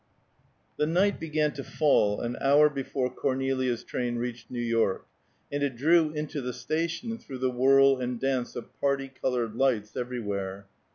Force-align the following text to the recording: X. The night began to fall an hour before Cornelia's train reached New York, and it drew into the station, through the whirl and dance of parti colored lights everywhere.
X. 0.01 0.07
The 0.77 0.87
night 0.87 1.19
began 1.19 1.51
to 1.53 1.63
fall 1.63 2.21
an 2.21 2.35
hour 2.41 2.71
before 2.71 3.13
Cornelia's 3.13 3.83
train 3.83 4.15
reached 4.15 4.49
New 4.49 4.59
York, 4.59 5.05
and 5.51 5.61
it 5.61 5.75
drew 5.75 6.09
into 6.09 6.41
the 6.41 6.53
station, 6.53 7.15
through 7.19 7.37
the 7.37 7.51
whirl 7.51 7.99
and 7.99 8.19
dance 8.19 8.55
of 8.55 8.73
parti 8.81 9.09
colored 9.09 9.53
lights 9.55 9.95
everywhere. 9.95 10.65